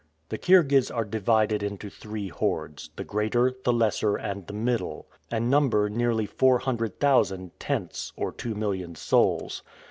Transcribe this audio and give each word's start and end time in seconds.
The 0.29 0.39
Kirghiz 0.39 0.89
are 0.89 1.05
divided 1.05 1.61
into 1.61 1.87
three 1.91 2.29
hordes, 2.29 2.89
the 2.95 3.03
greater, 3.03 3.53
the 3.63 3.71
lesser, 3.71 4.15
and 4.15 4.47
the 4.47 4.53
middle, 4.53 5.05
and 5.29 5.47
number 5.47 5.91
nearly 5.91 6.25
four 6.25 6.57
hundred 6.57 6.99
thousand 6.99 7.51
"tents," 7.59 8.11
or 8.17 8.31
two 8.31 8.55
million 8.55 8.95
souls. 8.95 9.61